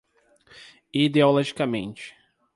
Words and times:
ideologicamente 1.01 2.15